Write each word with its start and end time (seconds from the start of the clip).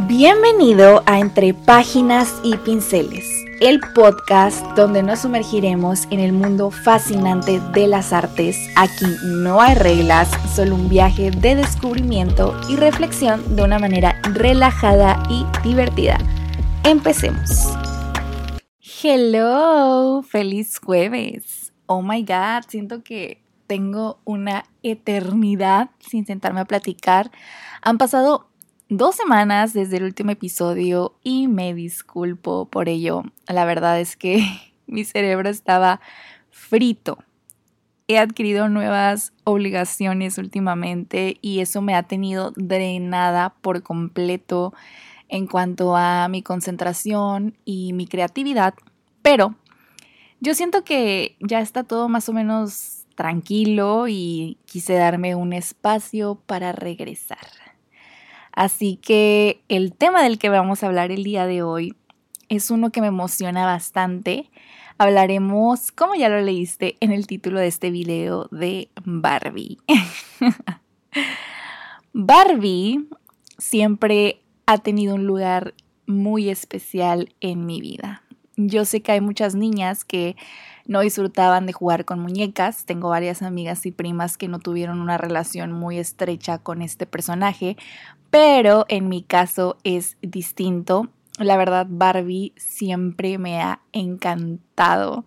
Bienvenido 0.00 1.02
a 1.06 1.20
Entre 1.20 1.54
Páginas 1.54 2.38
y 2.44 2.54
Pinceles, 2.58 3.24
el 3.62 3.80
podcast 3.94 4.62
donde 4.76 5.02
nos 5.02 5.20
sumergiremos 5.20 6.04
en 6.10 6.20
el 6.20 6.34
mundo 6.34 6.70
fascinante 6.70 7.60
de 7.72 7.86
las 7.86 8.12
artes. 8.12 8.58
Aquí 8.76 9.06
no 9.24 9.58
hay 9.62 9.74
reglas, 9.74 10.28
solo 10.54 10.74
un 10.74 10.90
viaje 10.90 11.30
de 11.30 11.54
descubrimiento 11.54 12.54
y 12.68 12.76
reflexión 12.76 13.56
de 13.56 13.62
una 13.62 13.78
manera 13.78 14.20
relajada 14.34 15.22
y 15.30 15.46
divertida. 15.66 16.18
Empecemos. 16.84 17.48
Hello, 19.02 20.22
feliz 20.22 20.78
jueves. 20.78 21.72
Oh 21.86 22.02
my 22.02 22.22
god, 22.22 22.68
siento 22.68 23.02
que 23.02 23.42
tengo 23.66 24.20
una 24.24 24.64
eternidad 24.82 25.88
sin 26.00 26.26
sentarme 26.26 26.60
a 26.60 26.66
platicar. 26.66 27.30
Han 27.80 27.96
pasado 27.96 28.50
dos 28.88 29.16
semanas 29.16 29.72
desde 29.72 29.96
el 29.96 30.04
último 30.04 30.30
episodio 30.30 31.16
y 31.22 31.48
me 31.48 31.74
disculpo 31.74 32.66
por 32.66 32.88
ello. 32.88 33.24
La 33.48 33.64
verdad 33.64 34.00
es 34.00 34.16
que 34.16 34.44
mi 34.86 35.04
cerebro 35.04 35.48
estaba 35.48 36.00
frito. 36.50 37.18
He 38.08 38.18
adquirido 38.18 38.68
nuevas 38.68 39.32
obligaciones 39.42 40.38
últimamente 40.38 41.38
y 41.42 41.58
eso 41.58 41.82
me 41.82 41.96
ha 41.96 42.04
tenido 42.04 42.52
drenada 42.54 43.54
por 43.60 43.82
completo 43.82 44.72
en 45.28 45.48
cuanto 45.48 45.96
a 45.96 46.28
mi 46.28 46.40
concentración 46.42 47.56
y 47.64 47.92
mi 47.94 48.06
creatividad, 48.06 48.74
pero 49.22 49.56
yo 50.38 50.54
siento 50.54 50.84
que 50.84 51.36
ya 51.40 51.60
está 51.60 51.82
todo 51.82 52.08
más 52.08 52.28
o 52.28 52.32
menos 52.32 53.06
tranquilo 53.16 54.06
y 54.06 54.58
quise 54.66 54.94
darme 54.94 55.34
un 55.34 55.52
espacio 55.52 56.38
para 56.46 56.70
regresar. 56.70 57.75
Así 58.56 58.96
que 58.96 59.62
el 59.68 59.92
tema 59.92 60.22
del 60.22 60.38
que 60.38 60.48
vamos 60.48 60.82
a 60.82 60.86
hablar 60.86 61.12
el 61.12 61.22
día 61.24 61.46
de 61.46 61.62
hoy 61.62 61.94
es 62.48 62.70
uno 62.70 62.90
que 62.90 63.02
me 63.02 63.08
emociona 63.08 63.66
bastante. 63.66 64.50
Hablaremos, 64.96 65.92
como 65.92 66.14
ya 66.14 66.30
lo 66.30 66.40
leíste 66.40 66.96
en 67.00 67.12
el 67.12 67.26
título 67.26 67.60
de 67.60 67.66
este 67.66 67.90
video, 67.90 68.48
de 68.50 68.88
Barbie. 69.04 69.76
Barbie 72.14 73.06
siempre 73.58 74.40
ha 74.64 74.78
tenido 74.78 75.16
un 75.16 75.26
lugar 75.26 75.74
muy 76.06 76.48
especial 76.48 77.34
en 77.40 77.66
mi 77.66 77.82
vida. 77.82 78.22
Yo 78.56 78.86
sé 78.86 79.02
que 79.02 79.12
hay 79.12 79.20
muchas 79.20 79.54
niñas 79.54 80.04
que 80.04 80.34
no 80.86 81.00
disfrutaban 81.00 81.66
de 81.66 81.74
jugar 81.74 82.06
con 82.06 82.20
muñecas. 82.20 82.86
Tengo 82.86 83.10
varias 83.10 83.42
amigas 83.42 83.84
y 83.84 83.92
primas 83.92 84.38
que 84.38 84.48
no 84.48 84.60
tuvieron 84.60 85.00
una 85.00 85.18
relación 85.18 85.72
muy 85.72 85.98
estrecha 85.98 86.58
con 86.58 86.80
este 86.80 87.06
personaje, 87.06 87.76
pero 88.30 88.86
en 88.88 89.08
mi 89.08 89.22
caso 89.22 89.76
es 89.84 90.16
distinto. 90.22 91.10
La 91.38 91.58
verdad, 91.58 91.86
Barbie 91.88 92.54
siempre 92.56 93.36
me 93.36 93.60
ha 93.60 93.80
encantado. 93.92 95.26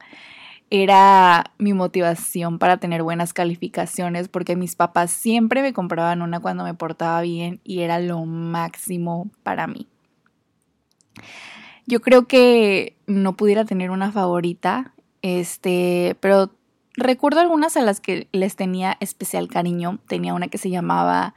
Era 0.71 1.51
mi 1.57 1.73
motivación 1.73 2.57
para 2.57 2.77
tener 2.77 3.03
buenas 3.03 3.33
calificaciones 3.33 4.27
porque 4.27 4.55
mis 4.55 4.75
papás 4.75 5.11
siempre 5.11 5.61
me 5.61 5.73
compraban 5.73 6.21
una 6.21 6.39
cuando 6.39 6.63
me 6.63 6.73
portaba 6.73 7.21
bien 7.21 7.59
y 7.63 7.81
era 7.81 7.99
lo 7.99 8.25
máximo 8.25 9.29
para 9.43 9.67
mí. 9.67 9.87
Yo 11.89 12.01
creo 12.01 12.27
que 12.27 12.95
no 13.07 13.35
pudiera 13.35 13.65
tener 13.65 13.89
una 13.89 14.11
favorita, 14.11 14.93
este, 15.23 16.15
pero 16.19 16.51
recuerdo 16.93 17.39
algunas 17.39 17.77
a 17.77 17.81
las 17.81 17.99
que 17.99 18.27
les 18.31 18.55
tenía 18.55 18.95
especial 18.99 19.47
cariño. 19.47 19.97
Tenía 20.07 20.35
una 20.35 20.49
que 20.49 20.59
se 20.59 20.69
llamaba 20.69 21.33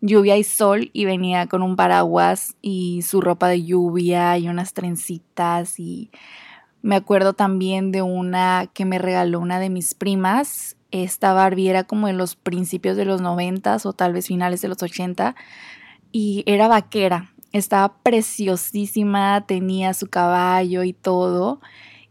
Lluvia 0.00 0.36
y 0.36 0.44
Sol 0.44 0.90
y 0.92 1.04
venía 1.04 1.48
con 1.48 1.64
un 1.64 1.74
paraguas 1.74 2.54
y 2.62 3.02
su 3.02 3.20
ropa 3.20 3.48
de 3.48 3.64
lluvia 3.64 4.38
y 4.38 4.48
unas 4.48 4.72
trencitas 4.72 5.80
y 5.80 6.12
me 6.80 6.94
acuerdo 6.94 7.32
también 7.32 7.90
de 7.90 8.02
una 8.02 8.70
que 8.72 8.84
me 8.84 8.98
regaló 9.00 9.40
una 9.40 9.58
de 9.58 9.68
mis 9.68 9.94
primas. 9.94 10.76
Esta 10.92 11.32
Barbie 11.32 11.70
era 11.70 11.82
como 11.82 12.06
en 12.06 12.18
los 12.18 12.36
principios 12.36 12.96
de 12.96 13.04
los 13.04 13.20
noventas 13.20 13.84
o 13.84 13.94
tal 13.94 14.12
vez 14.12 14.28
finales 14.28 14.60
de 14.60 14.68
los 14.68 14.80
ochenta 14.80 15.34
y 16.12 16.44
era 16.46 16.68
vaquera 16.68 17.32
estaba 17.52 17.94
preciosísima, 18.02 19.44
tenía 19.46 19.94
su 19.94 20.08
caballo 20.08 20.82
y 20.82 20.92
todo. 20.92 21.60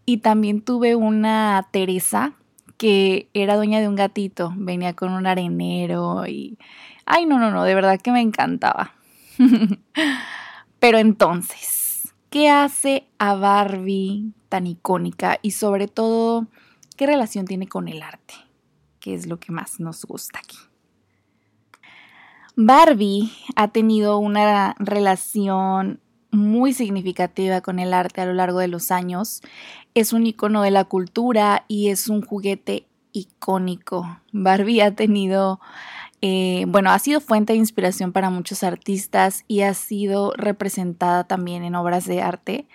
Y 0.06 0.18
también 0.18 0.62
tuve 0.62 0.96
una 0.96 1.68
Teresa 1.72 2.34
que 2.78 3.30
era 3.34 3.56
dueña 3.56 3.80
de 3.80 3.88
un 3.88 3.96
gatito, 3.96 4.54
venía 4.56 4.94
con 4.94 5.12
un 5.12 5.26
arenero 5.26 6.26
y... 6.28 6.58
Ay, 7.06 7.26
no, 7.26 7.40
no, 7.40 7.52
no, 7.52 7.64
de 7.64 7.74
verdad 7.74 8.00
que 8.00 8.12
me 8.12 8.22
encantaba. 8.22 8.94
Pero 10.80 10.98
entonces, 10.98 12.14
¿qué 12.30 12.50
hace 12.50 13.08
a 13.18 13.34
Barbie 13.36 14.34
tan 14.50 14.68
icónica 14.68 15.40
y 15.42 15.52
sobre 15.52 15.88
todo, 15.88 16.48
qué 16.96 17.08
relación 17.08 17.46
tiene 17.46 17.68
con 17.68 17.88
el 17.88 18.02
arte? 18.02 18.36
¿Qué 19.00 19.14
es 19.14 19.26
lo 19.26 19.40
que 19.40 19.52
más 19.52 19.80
nos 19.80 20.06
gusta 20.06 20.40
aquí? 20.40 20.58
Barbie 22.60 23.32
ha 23.56 23.68
tenido 23.68 24.18
una 24.18 24.76
relación 24.80 26.00
muy 26.32 26.74
significativa 26.74 27.62
con 27.62 27.78
el 27.78 27.94
arte 27.94 28.22
a 28.22 28.26
lo 28.26 28.34
largo 28.34 28.58
de 28.58 28.68
los 28.68 28.90
años. 28.90 29.44
Es 29.94 30.12
un 30.12 30.26
icono 30.26 30.64
de 30.64 30.72
la 30.72 30.84
cultura 30.84 31.66
y 31.68 31.90
es 31.90 32.08
un 32.08 32.24
juguete 32.24 32.88
icónico. 33.12 34.08
Barbie 34.32 34.82
ha 34.82 34.96
tenido, 34.96 35.60
eh, 36.24 36.66
bueno, 36.68 36.90
ha 36.90 36.98
sido 36.98 37.22
fuente 37.22 37.54
de 37.54 37.60
inspiración 37.60 38.12
para 38.12 38.32
muchos 38.32 38.64
artistas 38.64 39.46
y 39.48 39.62
ha 39.62 39.76
sido 39.76 40.34
representada 40.36 41.26
también 41.26 41.64
en 41.64 41.76
obras 41.76 42.08
de 42.08 42.24
arte. 42.24 42.68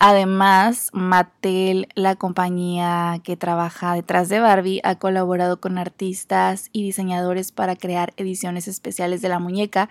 Además, 0.00 0.90
Mattel, 0.92 1.88
la 1.96 2.14
compañía 2.14 3.20
que 3.24 3.36
trabaja 3.36 3.94
detrás 3.94 4.28
de 4.28 4.38
Barbie, 4.38 4.80
ha 4.84 4.94
colaborado 4.94 5.60
con 5.60 5.76
artistas 5.76 6.70
y 6.72 6.84
diseñadores 6.84 7.50
para 7.50 7.74
crear 7.74 8.12
ediciones 8.16 8.68
especiales 8.68 9.22
de 9.22 9.28
la 9.28 9.40
muñeca 9.40 9.88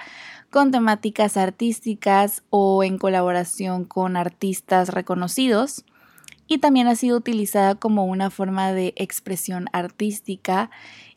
con 0.49 0.71
temáticas 0.71 1.35
artísticas 1.35 2.41
o 2.49 2.85
en 2.85 2.97
colaboración 2.97 3.83
con 3.83 4.15
artistas 4.15 4.89
reconocidos. 4.89 5.83
Y 6.47 6.59
también 6.59 6.87
ha 6.87 6.95
sido 6.95 7.17
utilizada 7.17 7.75
como 7.75 8.05
una 8.05 8.29
forma 8.29 8.71
de 8.71 8.93
expresión 8.95 9.65
artística 9.73 10.69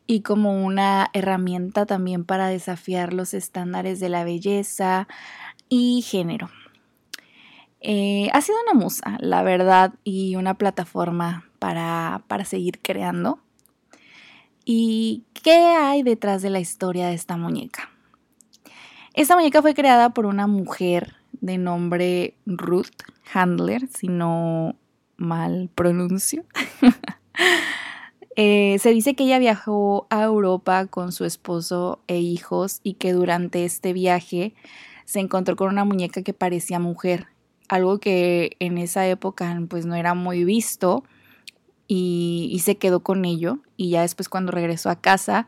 y 0.05 0.19
como 0.19 0.65
una 0.65 1.09
herramienta 1.13 1.85
también 1.85 2.25
para 2.25 2.49
desafiar 2.49 3.13
los 3.13 3.33
estándares 3.33 4.01
de 4.01 4.09
la 4.09 4.25
belleza 4.25 5.07
y 5.69 6.01
género. 6.01 6.49
Eh, 7.81 8.29
ha 8.31 8.41
sido 8.41 8.57
una 8.61 8.79
musa, 8.79 9.17
la 9.19 9.41
verdad, 9.41 9.93
y 10.03 10.35
una 10.35 10.53
plataforma 10.53 11.49
para, 11.59 12.23
para 12.27 12.45
seguir 12.45 12.79
creando. 12.81 13.39
¿Y 14.63 15.23
qué 15.33 15.57
hay 15.57 16.03
detrás 16.03 16.43
de 16.43 16.51
la 16.51 16.59
historia 16.59 17.07
de 17.07 17.15
esta 17.15 17.37
muñeca? 17.37 17.89
Esta 19.13 19.35
muñeca 19.35 19.61
fue 19.61 19.73
creada 19.73 20.11
por 20.11 20.27
una 20.27 20.45
mujer 20.45 21.15
de 21.41 21.57
nombre 21.57 22.35
Ruth 22.45 23.03
Handler, 23.33 23.87
si 23.87 24.07
no 24.07 24.75
mal 25.17 25.69
pronuncio. 25.75 26.45
Eh, 28.37 28.79
se 28.79 28.91
dice 28.91 29.13
que 29.13 29.25
ella 29.25 29.39
viajó 29.39 30.07
a 30.09 30.23
Europa 30.23 30.85
con 30.87 31.11
su 31.11 31.25
esposo 31.25 31.99
e 32.07 32.19
hijos 32.19 32.79
y 32.81 32.93
que 32.93 33.11
durante 33.11 33.65
este 33.65 33.91
viaje 33.91 34.53
se 35.03 35.19
encontró 35.19 35.57
con 35.57 35.67
una 35.67 35.83
muñeca 35.83 36.21
que 36.21 36.33
parecía 36.33 36.79
mujer 36.79 37.27
algo 37.71 37.99
que 37.99 38.57
en 38.59 38.77
esa 38.77 39.07
época 39.07 39.57
pues 39.69 39.85
no 39.85 39.95
era 39.95 40.13
muy 40.13 40.43
visto 40.43 41.05
y, 41.87 42.61
se 42.63 42.75
quedó 42.75 42.99
con 42.99 43.23
ello. 43.23 43.59
Y 43.77 43.91
ya 43.91 44.01
después 44.01 44.27
cuando 44.27 44.51
regresó 44.51 44.89
a 44.89 44.99
casa 44.99 45.47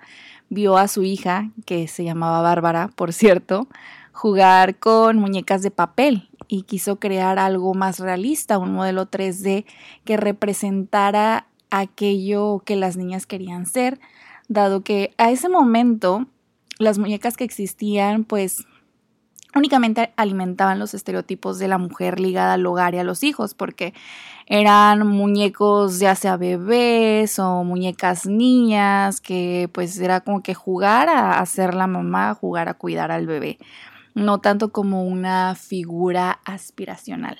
vio 0.50 0.78
a 0.78 0.88
su 0.88 1.04
hija, 1.04 1.52
que 1.66 1.88
se 1.90 2.06
llamaba 2.06 2.42
Bárbara, 2.42 2.90
por 2.96 3.12
cierto, 3.12 3.68
jugar 4.14 4.78
con 4.78 5.18
muñecas 5.18 5.64
de 5.64 5.72
papel 5.72 6.30
y 6.48 6.64
quiso 6.64 6.98
crear 6.98 7.40
algo 7.40 7.74
más 7.74 8.00
realista, 8.00 8.58
un 8.58 8.74
modelo 8.74 9.10
3D 9.10 9.66
que 10.06 10.16
representara 10.16 11.48
aquello 11.72 12.62
que 12.66 12.78
las 12.78 12.96
niñas 12.96 13.26
querían 13.26 13.66
ser, 13.66 14.00
dado 14.48 14.82
que 14.82 15.14
a 15.18 15.30
ese 15.30 15.50
momento 15.50 16.28
las 16.80 17.00
muñecas 17.00 17.36
que 17.36 17.44
existían 17.44 18.24
pues 18.24 18.66
únicamente 19.56 20.14
alimentaban 20.16 20.80
los 20.80 20.94
estereotipos 20.94 21.60
de 21.60 21.68
la 21.68 21.78
mujer 21.78 22.20
ligada 22.20 22.54
al 22.54 22.66
hogar 22.66 22.96
y 22.96 23.00
a 23.00 23.04
los 23.04 23.24
hijos, 23.24 23.54
porque 23.54 23.94
eran 24.46 25.08
muñecos 25.08 26.00
ya 26.00 26.16
sea 26.16 26.38
bebés 26.38 27.40
o 27.40 27.64
muñecas 27.64 28.26
niñas, 28.26 29.22
que 29.22 29.70
pues 29.74 29.98
era 30.00 30.22
como 30.22 30.44
que 30.44 30.54
jugar 30.54 31.10
a 31.10 31.46
ser 31.46 31.74
la 31.74 31.88
mamá, 31.88 32.34
jugar 32.34 32.70
a 32.70 32.74
cuidar 32.74 33.12
al 33.12 33.28
bebé, 33.28 33.58
no 34.16 34.40
tanto 34.40 34.72
como 34.72 35.04
una 35.04 35.56
figura 35.56 36.40
aspiracional. 36.46 37.38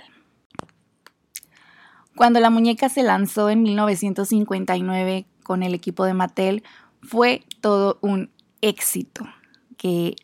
Cuando 2.16 2.40
la 2.40 2.52
muñeca 2.52 2.90
se 2.90 3.02
lanzó 3.02 3.50
en 3.50 3.64
1959 3.64 5.26
con 5.44 5.64
el 5.64 5.74
equipo 5.74 6.06
de 6.06 6.14
Mattel, 6.14 6.64
fue 7.02 7.44
todo 7.60 7.98
un 8.02 8.30
éxito 8.62 9.26
que 9.78 10.16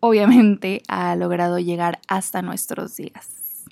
obviamente 0.00 0.82
ha 0.88 1.14
logrado 1.16 1.58
llegar 1.58 2.00
hasta 2.08 2.42
nuestros 2.42 2.96
días. 2.96 3.64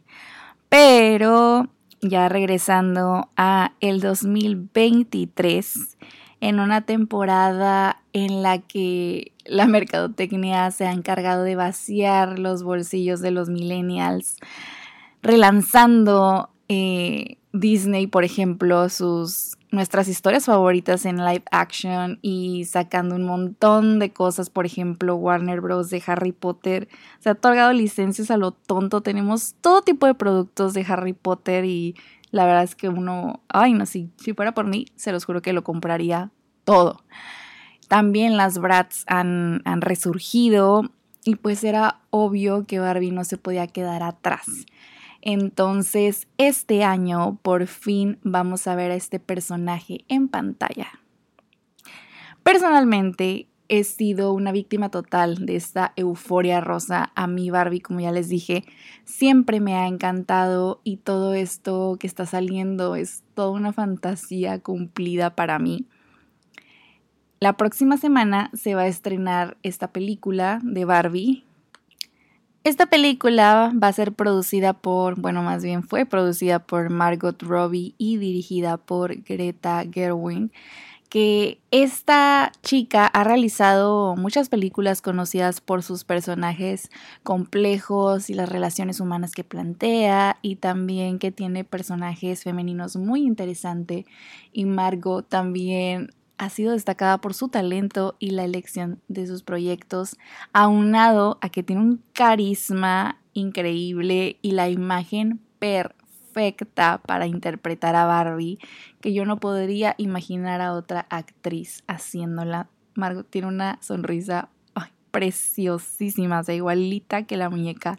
Pero 0.69 1.69
ya 2.01 2.29
regresando 2.29 3.29
a 3.37 3.73
el 3.81 4.01
2023, 4.01 5.97
en 6.41 6.61
una 6.61 6.83
temporada 6.83 8.01
en 8.13 8.43
la 8.43 8.59
que 8.59 9.33
la 9.45 9.67
mercadotecnia 9.67 10.71
se 10.71 10.87
ha 10.87 10.93
encargado 10.93 11.43
de 11.43 11.57
vaciar 11.57 12.39
los 12.39 12.63
bolsillos 12.63 13.21
de 13.21 13.31
los 13.31 13.49
millennials, 13.49 14.37
relanzando 15.23 16.51
eh, 16.69 17.39
Disney, 17.53 18.07
por 18.07 18.25
ejemplo, 18.25 18.89
sus 18.89 19.57
nuestras 19.71 20.09
historias 20.09 20.47
favoritas 20.47 21.05
en 21.05 21.19
live 21.25 21.45
action 21.51 22.19
y 22.23 22.65
sacando 22.65 23.17
un 23.17 23.25
montón 23.25 23.99
de 23.99 24.13
cosas, 24.13 24.49
por 24.49 24.65
ejemplo, 24.67 25.17
Warner 25.17 25.61
Bros. 25.61 25.91
de 25.91 26.03
Harry 26.07 26.33
Potter. 26.33 26.89
Se 27.21 27.29
ha 27.29 27.33
otorgado 27.33 27.73
licencias 27.73 28.31
a 28.31 28.37
lo 28.37 28.53
tonto. 28.53 29.03
Tenemos 29.03 29.55
todo 29.61 29.83
tipo 29.83 30.07
de 30.07 30.15
productos 30.15 30.73
de 30.73 30.87
Harry 30.89 31.13
Potter 31.13 31.65
y 31.65 31.97
la 32.31 32.47
verdad 32.47 32.65
es 32.65 32.75
que 32.75 32.89
uno, 32.89 33.43
ay, 33.49 33.75
no, 33.75 33.87
si, 33.87 34.11
si 34.17 34.33
fuera 34.33 34.53
por 34.53 34.67
mí, 34.67 34.87
se 34.97 35.13
los 35.13 35.25
juro 35.25 35.43
que 35.43 35.53
lo 35.53 35.65
compraría 35.65 36.31
todo. 36.65 37.03
También 37.89 38.37
las 38.37 38.59
Brats 38.59 39.05
han, 39.07 39.63
han 39.65 39.81
resurgido 39.81 40.83
y 41.25 41.37
pues 41.37 41.65
era 41.65 42.01
obvio 42.11 42.67
que 42.67 42.79
Barbie 42.79 43.11
no 43.11 43.25
se 43.25 43.39
podía 43.39 43.67
quedar 43.67 44.03
atrás. 44.03 44.47
Entonces, 45.21 46.29
este 46.39 46.85
año 46.85 47.39
por 47.43 47.67
fin 47.67 48.19
vamos 48.23 48.67
a 48.67 48.75
ver 48.75 48.91
a 48.91 48.95
este 48.95 49.19
personaje 49.19 50.05
en 50.09 50.29
pantalla. 50.29 50.89
Personalmente, 52.43 53.49
he 53.69 53.85
sido 53.85 54.33
una 54.33 54.53
víctima 54.53 54.91
total 54.91 55.45
de 55.47 55.57
esta 55.57 55.93
euforia 55.97 56.61
rosa. 56.61 57.13
A 57.15 57.27
mí 57.27 57.51
Barbie, 57.51 57.81
como 57.81 58.01
ya 58.01 58.13
les 58.13 58.29
dije, 58.29 58.65
siempre 59.05 59.61
me 59.61 59.75
ha 59.77 59.87
encantado 59.87 60.81
y 60.85 60.97
todo 60.97 61.35
esto 61.35 61.97
que 62.01 62.07
está 62.07 62.27
saliendo 62.27 62.97
es 62.97 63.23
toda 63.35 63.51
una 63.51 63.73
fantasía 63.73 64.61
cumplida 64.61 65.37
para 65.37 65.59
mí. 65.59 65.87
La 67.41 67.57
próxima 67.57 67.99
semana 67.99 68.51
se 68.55 68.75
va 68.75 68.83
a 68.83 68.89
estrenar 68.89 69.59
esta 69.63 69.93
película 69.93 70.61
de 70.65 70.85
Barbie. 70.85 71.45
Esta 72.65 72.87
película 72.87 73.73
va 73.83 73.89
a 73.89 73.93
ser 73.93 74.13
producida 74.13 74.75
por, 74.75 75.19
bueno, 75.19 75.43
más 75.43 75.63
bien 75.63 75.83
fue 75.83 76.05
producida 76.05 76.59
por 76.59 76.91
Margot 76.91 77.41
Robbie 77.43 77.95
y 77.99 78.19
dirigida 78.19 78.77
por 78.77 79.23
Greta 79.23 79.85
Gerwig 79.91 80.51
que 81.09 81.59
esta 81.71 82.53
chica 82.63 83.07
ha 83.07 83.25
realizado 83.25 84.15
muchas 84.17 84.49
películas 84.49 85.01
conocidas 85.01 85.61
por 85.61 85.83
sus 85.83 86.05
personajes 86.05 86.91
complejos 87.23 88.29
y 88.29 88.35
las 88.35 88.49
relaciones 88.49 89.01
humanas 89.01 89.33
que 89.33 89.45
plantea 89.45 90.39
y 90.43 90.57
también 90.57 91.19
que 91.19 91.33
tiene 91.33 91.65
personajes 91.65 92.45
femeninos 92.45 92.97
muy 92.97 93.23
interesantes 93.23 94.05
y 94.53 94.67
Margot 94.67 95.27
también 95.27 96.11
ha 96.39 96.51
sido 96.51 96.73
destacada 96.73 97.19
por 97.19 97.35
su 97.35 97.49
talento 97.49 98.17
y 98.19 98.31
la 98.31 98.45
elección 98.45 99.01
de 99.09 99.27
sus 99.27 99.43
proyectos, 99.43 100.17
aunado 100.53 101.39
a 101.41 101.49
que 101.51 101.63
tiene 101.63 101.83
un 101.83 102.03
carisma 102.13 103.21
increíble 103.35 104.39
y 104.41 104.53
la 104.53 104.69
imagen 104.69 105.41
perfecta 105.59 107.03
para 107.07 107.27
interpretar 107.27 107.97
a 107.97 108.07
Barbie, 108.07 108.59
que 109.01 109.13
yo 109.13 109.25
no 109.25 109.39
podría 109.39 109.95
imaginar 109.99 110.61
a 110.61 110.73
otra 110.73 111.07
actriz 111.11 111.83
haciéndola. 111.87 112.69
Margot 112.95 113.29
tiene 113.29 113.49
una 113.49 113.79
sonrisa 113.83 114.49
preciosísima, 115.11 116.41
o 116.41 116.45
sea, 116.45 116.55
igualita 116.55 117.25
que 117.25 117.37
la 117.37 117.51
muñeca, 117.51 117.99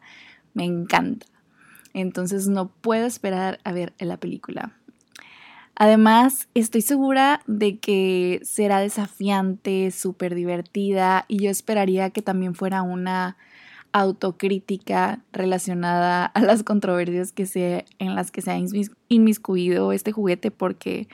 me 0.53 0.63
encanta. 0.65 1.25
Entonces 1.93 2.47
no 2.47 2.69
puedo 2.69 3.05
esperar 3.05 3.59
a 3.63 3.71
ver 3.71 3.93
la 3.99 4.17
película. 4.17 4.78
Además, 5.81 6.49
estoy 6.55 6.81
segura 6.81 7.39
de 7.47 7.79
que 7.79 8.41
será 8.43 8.81
desafiante, 8.81 9.91
súper 9.91 10.35
divertida 10.35 11.23
y 11.29 11.41
yo 11.41 11.49
esperaría 11.49 12.09
que 12.09 12.21
también 12.21 12.53
fuera 12.53 12.81
una 12.81 13.37
autocrítica 13.93 15.21
relacionada 15.31 16.25
a 16.25 16.41
las 16.41 16.63
controversias 16.63 17.31
que 17.31 17.85
en 17.97 18.15
las 18.15 18.29
que 18.29 18.41
se 18.41 18.51
ha 18.51 18.59
inmiscuido 19.07 19.93
este 19.93 20.11
juguete 20.11 20.51
porque, 20.51 21.07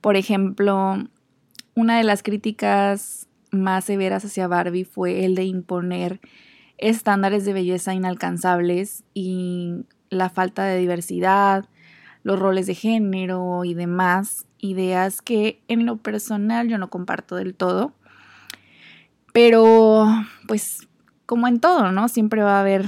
por 0.00 0.14
ejemplo, 0.14 0.96
una 1.74 1.98
de 1.98 2.04
las 2.04 2.22
críticas 2.22 3.26
más 3.50 3.84
severas 3.84 4.24
hacia 4.24 4.46
Barbie 4.46 4.84
fue 4.84 5.24
el 5.24 5.34
de 5.34 5.42
imponer 5.42 6.20
estándares 6.78 7.44
de 7.44 7.52
belleza 7.52 7.94
inalcanzables 7.94 9.02
y 9.12 9.86
la 10.08 10.30
falta 10.30 10.64
de 10.66 10.78
diversidad, 10.78 11.68
los 12.24 12.38
roles 12.38 12.66
de 12.66 12.74
género 12.74 13.64
y 13.64 13.74
demás, 13.74 14.46
ideas 14.58 15.22
que 15.22 15.62
en 15.68 15.86
lo 15.86 15.98
personal 15.98 16.68
yo 16.68 16.78
no 16.78 16.90
comparto 16.90 17.36
del 17.36 17.54
todo. 17.54 17.92
Pero, 19.32 20.06
pues, 20.48 20.88
como 21.26 21.46
en 21.46 21.60
todo, 21.60 21.92
¿no? 21.92 22.08
Siempre 22.08 22.42
va 22.42 22.56
a 22.56 22.60
haber 22.60 22.86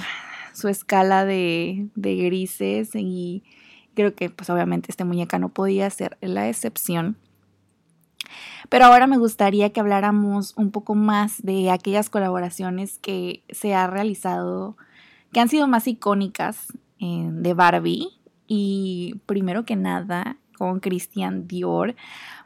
su 0.54 0.68
escala 0.68 1.26
de, 1.26 1.88
grises 1.94 2.90
y 2.94 3.44
creo 3.94 4.14
que, 4.14 4.30
pues, 4.30 4.48
obviamente 4.48 4.90
este 4.90 5.04
muñeca 5.04 5.38
no 5.38 5.50
podía 5.50 5.88
ser 5.90 6.16
la 6.22 6.48
excepción. 6.48 7.18
Pero 8.70 8.86
ahora 8.86 9.06
me 9.06 9.18
gustaría 9.18 9.70
que 9.70 9.80
habláramos 9.80 10.54
un 10.56 10.70
poco 10.70 10.94
más 10.94 11.42
de 11.42 11.70
aquellas 11.70 12.08
colaboraciones 12.08 12.98
que 12.98 13.42
se 13.50 13.74
ha 13.74 13.86
realizado, 13.86 14.76
que 15.30 15.40
han 15.40 15.48
sido 15.50 15.68
más 15.68 15.86
icónicas 15.86 16.72
eh, 17.00 17.28
de 17.30 17.54
Barbie 17.54 18.16
y 18.46 19.20
primero 19.26 19.64
que 19.64 19.76
nada, 19.76 20.36
con 20.56 20.80
Christian 20.80 21.46
Dior, 21.46 21.94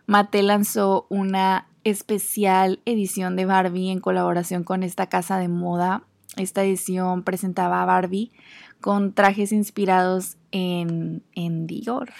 Mattel 0.06 0.48
lanzó 0.48 1.06
una 1.08 1.66
especial 1.84 2.80
edición 2.84 3.36
de 3.36 3.46
Barbie 3.46 3.90
en 3.90 4.00
colaboración 4.00 4.64
con 4.64 4.82
esta 4.82 5.08
casa 5.08 5.38
de 5.38 5.48
moda. 5.48 6.02
Esta 6.36 6.64
edición 6.64 7.22
presentaba 7.22 7.82
a 7.82 7.86
Barbie 7.86 8.32
con 8.80 9.12
trajes 9.12 9.52
inspirados 9.52 10.36
en, 10.52 11.22
en 11.34 11.66
Dior. 11.66 12.10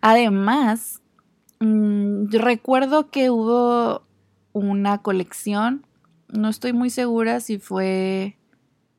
Además, 0.00 1.02
mm, 1.60 2.28
recuerdo 2.30 3.10
que 3.10 3.30
hubo 3.30 4.02
una 4.52 4.98
colección, 4.98 5.86
no 6.28 6.48
estoy 6.48 6.72
muy 6.72 6.90
segura 6.90 7.40
si 7.40 7.58
fue 7.58 8.36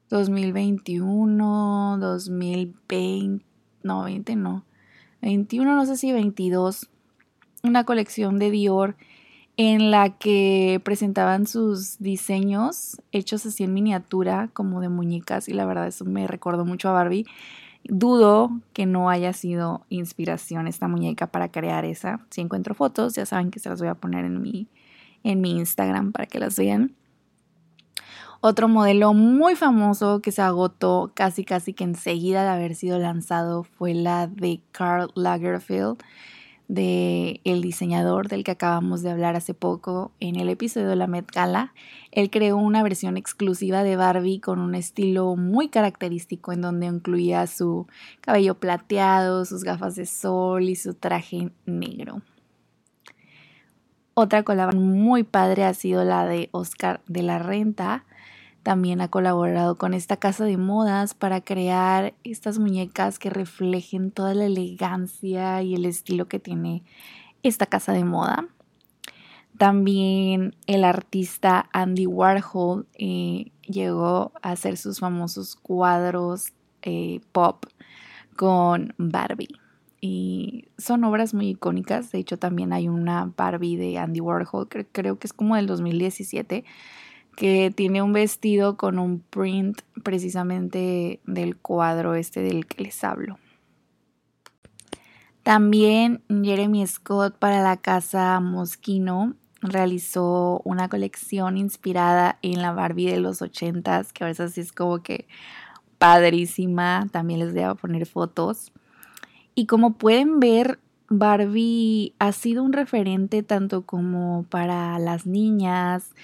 2021, 0.09 1.97
2020 1.99 3.48
no, 3.83 4.03
20 4.03 4.35
no, 4.35 4.65
21, 5.21 5.75
no 5.75 5.85
sé 5.85 5.97
si 5.97 6.11
22, 6.11 6.89
una 7.63 7.83
colección 7.83 8.39
de 8.39 8.51
Dior 8.51 8.95
en 9.57 9.91
la 9.91 10.17
que 10.17 10.79
presentaban 10.85 11.45
sus 11.45 11.99
diseños 11.99 13.01
hechos 13.11 13.45
así 13.45 13.65
en 13.65 13.73
miniatura, 13.73 14.49
como 14.53 14.79
de 14.79 14.87
muñecas, 14.87 15.49
y 15.49 15.53
la 15.53 15.65
verdad 15.65 15.87
eso 15.87 16.05
me 16.05 16.27
recordó 16.27 16.63
mucho 16.63 16.87
a 16.87 16.93
Barbie. 16.93 17.25
Dudo 17.83 18.51
que 18.71 18.85
no 18.85 19.09
haya 19.09 19.33
sido 19.33 19.85
inspiración 19.89 20.67
esta 20.67 20.87
muñeca 20.87 21.27
para 21.27 21.51
crear 21.51 21.83
esa. 21.83 22.21
Si 22.29 22.39
encuentro 22.39 22.73
fotos, 22.73 23.15
ya 23.15 23.25
saben 23.25 23.51
que 23.51 23.59
se 23.59 23.67
las 23.67 23.79
voy 23.79 23.89
a 23.89 23.95
poner 23.95 24.23
en 24.23 24.41
mi, 24.41 24.67
en 25.23 25.41
mi 25.41 25.51
Instagram 25.51 26.13
para 26.13 26.25
que 26.25 26.39
las 26.39 26.57
vean. 26.57 26.93
Otro 28.41 28.69
modelo 28.69 29.13
muy 29.13 29.57
famoso 29.57 30.21
que 30.21 30.31
se 30.31 30.41
agotó 30.41 31.11
casi 31.13 31.43
casi 31.43 31.73
que 31.73 31.83
enseguida 31.83 32.43
de 32.43 32.49
haber 32.49 32.73
sido 32.73 32.97
lanzado 32.97 33.63
fue 33.65 33.93
la 33.93 34.27
de 34.27 34.61
Karl 34.71 35.11
Lagerfeld, 35.13 35.97
de 36.69 37.41
el 37.43 37.61
diseñador 37.61 38.29
del 38.29 38.45
que 38.45 38.51
acabamos 38.51 39.01
de 39.01 39.09
hablar 39.09 39.35
hace 39.35 39.53
poco 39.53 40.13
en 40.21 40.37
el 40.37 40.47
episodio 40.47 40.87
de 40.87 40.95
la 40.95 41.07
Met 41.07 41.29
Gala. 41.29 41.73
Él 42.13 42.29
creó 42.29 42.55
una 42.55 42.81
versión 42.81 43.17
exclusiva 43.17 43.83
de 43.83 43.97
Barbie 43.97 44.39
con 44.39 44.59
un 44.59 44.73
estilo 44.73 45.35
muy 45.35 45.67
característico 45.67 46.53
en 46.53 46.61
donde 46.61 46.85
incluía 46.85 47.45
su 47.45 47.87
cabello 48.21 48.55
plateado, 48.55 49.43
sus 49.43 49.65
gafas 49.65 49.95
de 49.95 50.05
sol 50.05 50.69
y 50.69 50.77
su 50.77 50.93
traje 50.93 51.51
negro. 51.65 52.21
Otra 54.21 54.43
colaboración 54.43 54.99
muy 54.99 55.23
padre 55.23 55.63
ha 55.63 55.73
sido 55.73 56.03
la 56.03 56.25
de 56.25 56.49
Oscar 56.51 56.99
de 57.07 57.23
la 57.23 57.39
Renta, 57.39 58.03
también 58.63 58.99
ha 58.99 59.07
colaborado 59.07 59.77
con 59.77 59.93
esta 59.93 60.17
casa 60.17 60.43
de 60.43 60.57
modas 60.57 61.13
para 61.13 61.39
crear 61.39 62.13
estas 62.25 62.59
muñecas 62.59 63.17
que 63.17 63.29
reflejen 63.29 64.11
toda 64.11 64.33
la 64.33 64.43
elegancia 64.43 65.61
y 65.61 65.73
el 65.73 65.85
estilo 65.85 66.27
que 66.27 66.37
tiene 66.37 66.83
esta 67.43 67.65
casa 67.65 67.93
de 67.93 68.03
moda. 68.03 68.49
También 69.57 70.53
el 70.67 70.83
artista 70.83 71.69
Andy 71.71 72.05
Warhol 72.05 72.87
eh, 72.95 73.53
llegó 73.61 74.33
a 74.41 74.51
hacer 74.51 74.75
sus 74.75 74.99
famosos 74.99 75.55
cuadros 75.55 76.51
eh, 76.81 77.21
pop 77.31 77.63
con 78.35 78.93
Barbie. 78.97 79.68
Y 80.01 80.69
son 80.77 81.03
obras 81.03 81.33
muy 81.33 81.49
icónicas. 81.49 82.11
De 82.11 82.19
hecho, 82.19 82.37
también 82.37 82.71
hay 82.73 82.87
una 82.87 83.31
Barbie 83.35 83.77
de 83.77 83.97
Andy 83.97 84.21
Warhol, 84.21 84.67
creo 84.69 85.19
que 85.19 85.27
es 85.27 85.33
como 85.33 85.55
del 85.55 85.67
2017 85.67 86.63
que 87.39 87.71
tiene 87.73 88.01
un 88.01 88.11
vestido 88.11 88.75
con 88.75 88.99
un 88.99 89.21
print 89.21 89.81
precisamente 90.03 91.21
del 91.25 91.55
cuadro 91.55 92.13
este 92.15 92.41
del 92.41 92.65
que 92.65 92.83
les 92.83 93.01
hablo. 93.01 93.39
También 95.43 96.21
Jeremy 96.27 96.85
Scott 96.85 97.37
para 97.37 97.63
la 97.63 97.77
casa 97.77 98.41
Mosquino 98.41 99.35
realizó 99.61 100.61
una 100.65 100.89
colección 100.89 101.57
inspirada 101.57 102.39
en 102.41 102.61
la 102.61 102.73
Barbie 102.73 103.09
de 103.09 103.21
los 103.21 103.41
ochentas, 103.41 104.11
que 104.11 104.25
a 104.25 104.27
veces 104.27 104.57
es 104.57 104.73
como 104.73 105.01
que 105.01 105.25
padrísima. 105.97 107.07
También 107.11 107.39
les 107.39 107.53
voy 107.53 107.63
a 107.63 107.75
poner 107.75 108.05
fotos. 108.05 108.73
Y 109.59 109.65
como 109.65 109.95
pueden 109.95 110.39
ver, 110.39 110.79
Barbie 111.09 112.13
ha 112.17 112.31
sido 112.31 112.63
un 112.63 112.71
referente 112.71 113.43
tanto 113.43 113.81
como 113.81 114.45
para 114.49 114.97
las 114.99 115.25
niñas, 115.25 116.15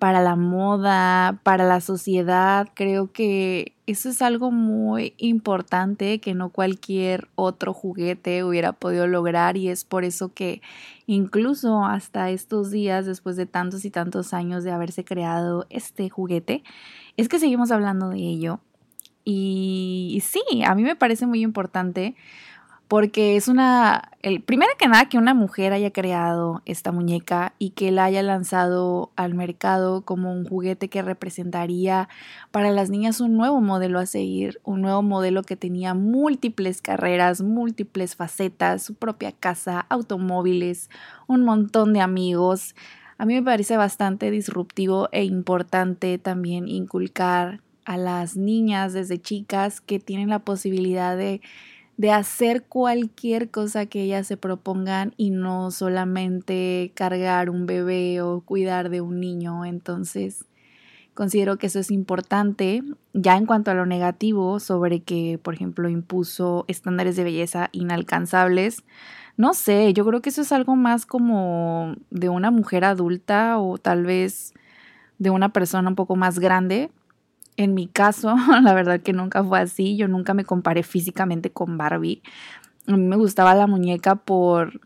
para 0.00 0.20
la 0.20 0.34
moda, 0.34 1.38
para 1.44 1.68
la 1.68 1.80
sociedad. 1.80 2.66
Creo 2.74 3.12
que 3.12 3.76
eso 3.86 4.08
es 4.08 4.20
algo 4.22 4.50
muy 4.50 5.14
importante 5.18 6.18
que 6.18 6.34
no 6.34 6.48
cualquier 6.48 7.28
otro 7.36 7.72
juguete 7.72 8.42
hubiera 8.42 8.72
podido 8.72 9.06
lograr 9.06 9.56
y 9.56 9.68
es 9.68 9.84
por 9.84 10.02
eso 10.02 10.34
que 10.34 10.60
incluso 11.06 11.84
hasta 11.84 12.30
estos 12.30 12.72
días, 12.72 13.06
después 13.06 13.36
de 13.36 13.46
tantos 13.46 13.84
y 13.84 13.92
tantos 13.92 14.34
años 14.34 14.64
de 14.64 14.72
haberse 14.72 15.04
creado 15.04 15.64
este 15.70 16.10
juguete, 16.10 16.64
es 17.16 17.28
que 17.28 17.38
seguimos 17.38 17.70
hablando 17.70 18.08
de 18.08 18.18
ello. 18.18 18.58
Y, 19.24 20.22
sí, 20.26 20.42
a 20.66 20.74
mí 20.74 20.82
me 20.82 20.96
parece 20.96 21.26
muy 21.26 21.42
importante 21.42 22.16
porque 22.90 23.36
es 23.36 23.46
una, 23.46 24.10
el, 24.20 24.42
primero 24.42 24.72
que 24.76 24.88
nada 24.88 25.08
que 25.08 25.16
una 25.16 25.32
mujer 25.32 25.72
haya 25.72 25.92
creado 25.92 26.60
esta 26.66 26.90
muñeca 26.90 27.54
y 27.60 27.70
que 27.70 27.92
la 27.92 28.02
haya 28.02 28.20
lanzado 28.20 29.12
al 29.14 29.34
mercado 29.34 30.02
como 30.02 30.32
un 30.32 30.44
juguete 30.44 30.88
que 30.88 31.00
representaría 31.00 32.08
para 32.50 32.72
las 32.72 32.90
niñas 32.90 33.20
un 33.20 33.36
nuevo 33.36 33.60
modelo 33.60 34.00
a 34.00 34.06
seguir, 34.06 34.60
un 34.64 34.80
nuevo 34.80 35.02
modelo 35.02 35.44
que 35.44 35.54
tenía 35.54 35.94
múltiples 35.94 36.82
carreras, 36.82 37.42
múltiples 37.42 38.16
facetas, 38.16 38.82
su 38.82 38.94
propia 38.94 39.30
casa, 39.30 39.86
automóviles, 39.88 40.90
un 41.28 41.44
montón 41.44 41.92
de 41.92 42.00
amigos. 42.00 42.74
A 43.18 43.24
mí 43.24 43.34
me 43.34 43.42
parece 43.44 43.76
bastante 43.76 44.32
disruptivo 44.32 45.08
e 45.12 45.22
importante 45.22 46.18
también 46.18 46.66
inculcar 46.66 47.60
a 47.84 47.96
las 47.96 48.36
niñas 48.36 48.92
desde 48.94 49.22
chicas 49.22 49.80
que 49.80 50.00
tienen 50.00 50.28
la 50.28 50.40
posibilidad 50.40 51.16
de 51.16 51.40
de 52.00 52.12
hacer 52.12 52.64
cualquier 52.64 53.50
cosa 53.50 53.84
que 53.84 54.00
ellas 54.00 54.26
se 54.26 54.38
propongan 54.38 55.12
y 55.18 55.28
no 55.28 55.70
solamente 55.70 56.92
cargar 56.94 57.50
un 57.50 57.66
bebé 57.66 58.22
o 58.22 58.40
cuidar 58.40 58.88
de 58.88 59.02
un 59.02 59.20
niño. 59.20 59.66
Entonces, 59.66 60.46
considero 61.12 61.58
que 61.58 61.66
eso 61.66 61.78
es 61.78 61.90
importante. 61.90 62.82
Ya 63.12 63.36
en 63.36 63.44
cuanto 63.44 63.70
a 63.70 63.74
lo 63.74 63.84
negativo, 63.84 64.60
sobre 64.60 65.00
que, 65.00 65.38
por 65.42 65.52
ejemplo, 65.52 65.90
impuso 65.90 66.64
estándares 66.68 67.16
de 67.16 67.24
belleza 67.24 67.68
inalcanzables, 67.72 68.82
no 69.36 69.52
sé, 69.52 69.92
yo 69.92 70.06
creo 70.06 70.22
que 70.22 70.30
eso 70.30 70.40
es 70.40 70.52
algo 70.52 70.76
más 70.76 71.04
como 71.04 71.96
de 72.08 72.30
una 72.30 72.50
mujer 72.50 72.86
adulta 72.86 73.58
o 73.58 73.76
tal 73.76 74.06
vez 74.06 74.54
de 75.18 75.28
una 75.28 75.50
persona 75.50 75.90
un 75.90 75.96
poco 75.96 76.16
más 76.16 76.38
grande 76.38 76.90
en 77.60 77.74
mi 77.74 77.88
caso, 77.88 78.34
la 78.62 78.72
verdad 78.72 79.00
que 79.00 79.12
nunca 79.12 79.44
fue 79.44 79.60
así. 79.60 79.96
Yo 79.96 80.08
nunca 80.08 80.32
me 80.32 80.44
comparé 80.44 80.82
físicamente 80.82 81.50
con 81.50 81.76
Barbie. 81.76 82.22
A 82.86 82.96
mí 82.96 83.02
me 83.06 83.16
gustaba 83.16 83.54
la 83.54 83.66
muñeca 83.66 84.16
por, 84.16 84.80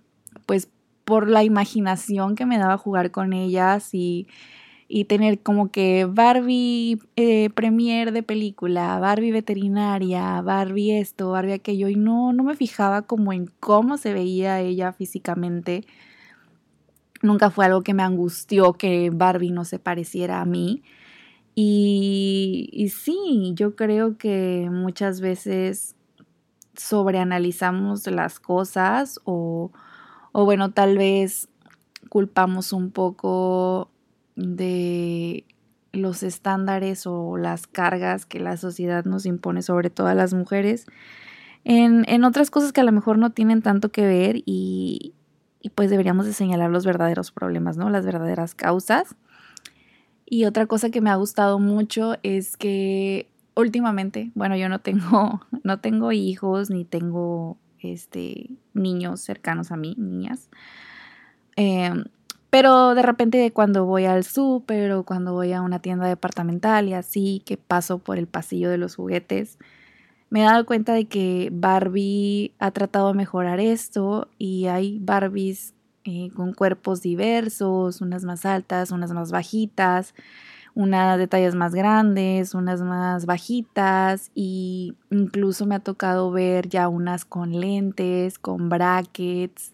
pues, 0.45 0.69
por 1.04 1.28
la 1.28 1.45
imaginación 1.45 2.35
que 2.35 2.47
me 2.47 2.59
daba 2.59 2.76
jugar 2.76 3.12
con 3.12 3.33
ellas 3.33 3.95
y, 3.95 4.26
y 4.88 5.04
tener 5.04 5.40
como 5.40 5.71
que 5.71 6.04
Barbie 6.04 6.99
eh, 7.14 7.49
premier 7.50 8.11
de 8.11 8.25
película, 8.25 8.99
Barbie 8.99 9.31
veterinaria, 9.31 10.40
Barbie 10.40 10.99
esto, 10.99 11.31
Barbie 11.31 11.52
aquello. 11.52 11.88
Y 11.88 11.95
no, 11.95 12.33
no 12.33 12.43
me 12.43 12.57
fijaba 12.57 13.02
como 13.02 13.33
en 13.33 13.47
cómo 13.61 13.99
se 13.99 14.12
veía 14.12 14.61
ella 14.61 14.93
físicamente. 14.93 15.87
Nunca 17.23 17.50
fue 17.50 17.66
algo 17.66 17.83
que 17.83 17.95
me 17.95 18.02
angustió 18.02 18.73
que 18.73 19.11
Barbie 19.11 19.52
no 19.52 19.64
se 19.64 19.78
pareciera 19.78 20.40
a 20.40 20.45
mí. 20.45 20.83
Y, 21.56 22.92
sí, 22.94 23.52
yo 23.54 23.76
creo 23.76 24.18
que 24.18 24.68
muchas 24.70 25.20
veces 25.20 25.94
sobreanalizamos 26.76 28.06
las 28.08 28.40
cosas 28.40 29.20
o, 29.25 29.70
o 30.32 30.44
bueno, 30.44 30.73
tal 30.73 30.99
vez 30.99 31.49
culpamos 32.08 32.73
un 32.73 32.90
poco 32.90 33.90
de 34.34 35.44
los 35.92 36.25
estándares 36.25 37.06
o 37.06 37.37
las 37.37 37.68
cargas 37.68 38.26
que 38.26 38.40
la 38.40 38.56
sociedad 38.56 39.04
nos 39.04 39.26
impone 39.26 39.62
sobre 39.62 39.90
todas 39.90 40.16
las 40.16 40.34
mujeres 40.34 40.87
en, 41.64 42.04
en, 42.08 42.25
otras 42.25 42.50
cosas 42.50 42.73
que 42.73 42.80
a 42.80 42.84
lo 42.84 42.92
mejor 42.92 43.18
no 43.18 43.30
tienen 43.30 43.62
tanto 43.62 43.90
que 43.90 44.04
ver 44.04 44.42
y, 44.44 45.14
y 45.61 45.70
pues 45.70 45.88
deberíamos 45.88 46.26
de 46.26 46.34
señalar 46.34 46.70
los 46.70 46.84
verdaderos 46.84 47.32
problemas, 47.32 47.76
¿no? 47.78 47.88
Las 47.88 48.04
verdaderas 48.04 48.54
causas. 48.54 49.16
Y 50.26 50.45
otra 50.45 50.66
cosa 50.66 50.90
que 50.90 51.00
me 51.00 51.11
ha 51.11 51.16
gustado 51.16 51.59
mucho 51.59 52.16
es 52.23 52.57
que 52.57 53.28
últimamente, 53.54 54.31
bueno, 54.35 54.57
yo 54.57 54.69
no 54.69 54.81
tengo, 54.81 55.40
no 55.62 55.81
tengo 55.81 56.12
hijos 56.12 56.71
ni 56.71 56.85
tengo 56.85 57.57
este, 57.81 58.50
niños 58.73 59.21
cercanos 59.21 59.71
a 59.71 59.76
mí, 59.76 59.95
niñas. 59.99 60.49
Em, 61.57 62.04
pero 62.50 62.95
de 62.95 63.02
repente 63.02 63.52
cuando 63.52 63.85
voy 63.85 64.04
al 64.04 64.25
súper 64.25 64.93
o 64.93 65.04
cuando 65.04 65.33
voy 65.33 65.52
a 65.52 65.62
una 65.62 65.81
tienda 65.81 66.07
departamental 66.07 66.88
y 66.88 66.95
así, 66.95 67.43
que 67.45 67.57
paso 67.57 67.99
por 67.99 68.19
el 68.19 68.26
pasillo 68.26 68.71
de 68.71 68.78
los 68.78 68.97
juguetes, 68.97 69.59
me 70.31 70.40
he 70.40 70.45
dado 70.45 70.66
cuenta 70.66 70.95
de 70.95 71.07
que 71.07 71.50
Barbie 71.52 72.52
ha 72.59 72.71
tratado 72.71 73.09
de 73.09 73.14
mejorar 73.14 73.61
esto 73.61 74.28
y 74.38 74.66
hay 74.66 74.99
Barbies 75.00 75.74
eh, 76.04 76.30
con 76.34 76.52
cuerpos 76.52 77.02
diversos, 77.02 78.00
unas 78.00 78.25
más 78.25 78.44
altas, 78.44 78.90
unas 78.90 79.12
más 79.12 79.30
bajitas, 79.30 80.14
unas 80.75 81.18
de 81.18 81.28
tallas 81.28 81.54
más 81.54 81.75
grandes, 81.75 82.54
unas 82.54 82.82
más 82.82 83.26
bajitas 83.26 84.30
y 84.34 84.96
incluso 85.11 85.66
me 85.66 85.76
ha 85.76 85.80
tocado 85.80 86.30
ver 86.30 86.68
ya 86.68 86.88
unas 86.88 87.25
con 87.25 87.58
lentes, 87.58 88.38
con 88.38 88.68
brackets, 88.68 89.73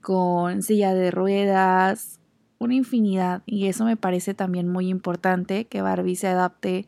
con 0.00 0.62
silla 0.62 0.94
de 0.94 1.10
ruedas, 1.10 2.20
una 2.58 2.74
infinidad 2.74 3.42
y 3.44 3.66
eso 3.66 3.84
me 3.84 3.96
parece 3.96 4.34
también 4.34 4.68
muy 4.68 4.88
importante 4.88 5.66
que 5.66 5.82
Barbie 5.82 6.16
se 6.16 6.28
adapte 6.28 6.86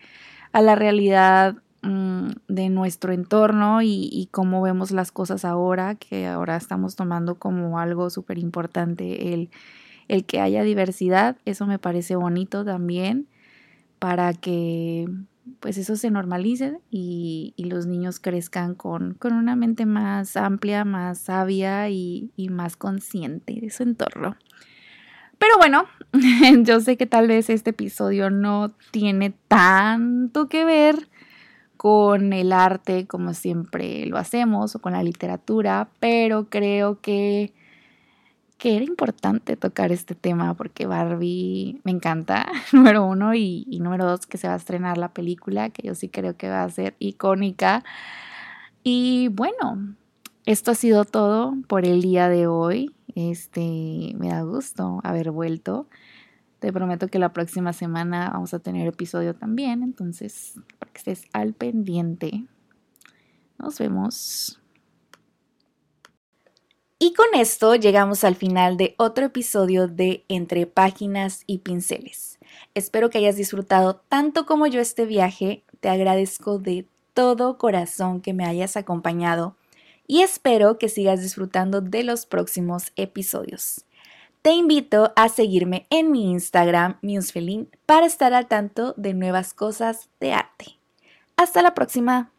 a 0.52 0.62
la 0.62 0.76
realidad 0.76 1.56
Mm, 1.82 2.30
de 2.48 2.70
nuestro 2.70 3.12
entorno 3.12 3.82
y, 3.82 4.28
cómo 4.32 4.60
vemos 4.62 4.90
las 4.90 5.12
cosas 5.12 5.44
ahora, 5.44 5.94
que 5.94 6.26
ahora 6.26 6.56
estamos 6.56 6.96
tomando 6.96 7.36
como 7.36 7.78
algo 7.78 8.10
súper 8.10 8.38
importante 8.38 9.32
el, 9.32 9.50
el 10.08 10.24
que 10.24 10.40
haya 10.40 10.64
diversidad. 10.64 11.36
Eso 11.44 11.66
me 11.66 11.78
parece 11.78 12.16
bonito 12.16 12.64
también 12.64 13.28
para 14.00 14.34
que 14.34 15.06
pues 15.60 15.78
eso 15.78 15.96
se 15.96 16.10
normalice 16.10 16.78
y, 16.90 17.54
los 17.58 17.86
niños 17.86 18.18
crezcan 18.18 18.74
con, 18.74 19.14
con, 19.14 19.32
una 19.34 19.54
mente 19.54 19.86
más 19.86 20.36
amplia, 20.36 20.84
más 20.84 21.18
sabia 21.18 21.88
y, 21.90 22.32
y 22.36 22.48
más 22.48 22.76
consciente 22.76 23.54
de 23.60 23.70
su 23.70 23.84
entorno. 23.84 24.36
Pero 25.38 25.56
bueno, 25.58 25.84
yo 26.64 26.80
sé 26.80 26.96
que 26.96 27.06
tal 27.06 27.28
vez 27.28 27.50
este 27.50 27.70
episodio 27.70 28.30
no 28.30 28.72
tiene 28.90 29.32
tanto 29.46 30.48
que 30.48 30.64
ver 30.64 31.08
con 31.78 32.32
el 32.32 32.52
arte 32.52 33.06
como 33.06 33.34
siempre 33.34 34.04
lo 34.06 34.18
hacemos 34.18 34.74
o 34.74 34.80
con 34.80 34.92
la 34.92 35.02
literatura, 35.04 35.88
pero 36.00 36.50
creo 36.50 37.00
que, 37.00 37.54
que 38.58 38.74
era 38.74 38.84
importante 38.84 39.56
tocar 39.56 39.92
este 39.92 40.16
tema 40.16 40.54
porque 40.54 40.86
Barbie 40.86 41.80
me 41.84 41.92
encanta, 41.92 42.46
número 42.72 43.06
uno, 43.06 43.32
y, 43.32 43.64
y 43.70 43.78
número 43.78 44.04
dos, 44.06 44.26
que 44.26 44.38
se 44.38 44.48
va 44.48 44.54
a 44.54 44.58
estrenar 44.58 44.98
la 44.98 45.14
película, 45.14 45.70
que 45.70 45.86
yo 45.86 45.94
sí 45.94 46.08
creo 46.08 46.36
que 46.36 46.50
va 46.50 46.64
a 46.64 46.70
ser 46.70 46.96
icónica. 46.98 47.84
Y 48.82 49.28
bueno, 49.28 49.94
esto 50.46 50.72
ha 50.72 50.74
sido 50.74 51.04
todo 51.04 51.54
por 51.68 51.86
el 51.86 52.02
día 52.02 52.28
de 52.28 52.48
hoy. 52.48 52.92
Este, 53.14 54.14
me 54.18 54.30
da 54.30 54.42
gusto 54.42 54.98
haber 55.04 55.30
vuelto. 55.30 55.86
Te 56.58 56.72
prometo 56.72 57.08
que 57.08 57.18
la 57.18 57.32
próxima 57.32 57.72
semana 57.72 58.30
vamos 58.32 58.52
a 58.52 58.58
tener 58.58 58.86
episodio 58.88 59.34
también, 59.34 59.82
entonces 59.82 60.54
para 60.78 60.92
que 60.92 60.98
estés 60.98 61.24
al 61.32 61.54
pendiente. 61.54 62.44
Nos 63.58 63.78
vemos. 63.78 64.60
Y 66.98 67.12
con 67.14 67.26
esto 67.34 67.76
llegamos 67.76 68.24
al 68.24 68.34
final 68.34 68.76
de 68.76 68.96
otro 68.98 69.26
episodio 69.26 69.86
de 69.86 70.24
Entre 70.28 70.66
Páginas 70.66 71.44
y 71.46 71.58
Pinceles. 71.58 72.38
Espero 72.74 73.08
que 73.08 73.18
hayas 73.18 73.36
disfrutado 73.36 74.02
tanto 74.08 74.46
como 74.46 74.66
yo 74.66 74.80
este 74.80 75.06
viaje. 75.06 75.62
Te 75.78 75.88
agradezco 75.88 76.58
de 76.58 76.88
todo 77.14 77.56
corazón 77.56 78.20
que 78.20 78.32
me 78.32 78.44
hayas 78.44 78.76
acompañado 78.76 79.56
y 80.08 80.22
espero 80.22 80.78
que 80.78 80.88
sigas 80.88 81.20
disfrutando 81.20 81.80
de 81.80 82.02
los 82.02 82.26
próximos 82.26 82.92
episodios. 82.96 83.84
Te 84.42 84.52
invito 84.52 85.12
a 85.16 85.28
seguirme 85.28 85.86
en 85.90 86.12
mi 86.12 86.30
Instagram, 86.30 86.98
Musefelin, 87.02 87.68
para 87.86 88.06
estar 88.06 88.32
al 88.32 88.46
tanto 88.46 88.94
de 88.96 89.12
nuevas 89.12 89.52
cosas 89.52 90.10
de 90.20 90.32
arte. 90.32 90.78
Hasta 91.36 91.60
la 91.60 91.74
próxima. 91.74 92.30